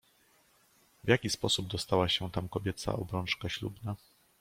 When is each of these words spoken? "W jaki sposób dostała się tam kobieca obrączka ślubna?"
"W 1.03 1.07
jaki 1.09 1.29
sposób 1.29 1.67
dostała 1.67 2.09
się 2.09 2.31
tam 2.31 2.49
kobieca 2.49 2.93
obrączka 2.95 3.49
ślubna?" 3.49 3.95